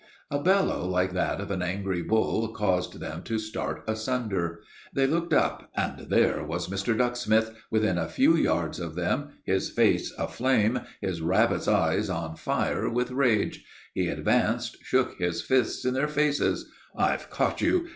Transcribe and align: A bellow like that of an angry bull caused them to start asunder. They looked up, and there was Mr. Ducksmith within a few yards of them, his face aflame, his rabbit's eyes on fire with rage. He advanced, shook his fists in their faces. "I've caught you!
A 0.31 0.41
bellow 0.41 0.83
like 0.87 1.13
that 1.13 1.39
of 1.39 1.51
an 1.51 1.61
angry 1.61 2.01
bull 2.01 2.47
caused 2.55 2.99
them 2.99 3.21
to 3.21 3.37
start 3.37 3.83
asunder. 3.87 4.61
They 4.91 5.05
looked 5.05 5.31
up, 5.31 5.69
and 5.75 6.09
there 6.09 6.43
was 6.43 6.69
Mr. 6.69 6.97
Ducksmith 6.97 7.53
within 7.69 7.99
a 7.99 8.07
few 8.09 8.35
yards 8.35 8.79
of 8.79 8.95
them, 8.95 9.29
his 9.43 9.69
face 9.69 10.11
aflame, 10.17 10.79
his 11.01 11.21
rabbit's 11.21 11.67
eyes 11.67 12.09
on 12.09 12.35
fire 12.35 12.89
with 12.89 13.11
rage. 13.11 13.63
He 13.93 14.07
advanced, 14.07 14.77
shook 14.81 15.19
his 15.19 15.43
fists 15.43 15.85
in 15.85 15.93
their 15.93 16.07
faces. 16.07 16.71
"I've 16.97 17.29
caught 17.29 17.61
you! 17.61 17.85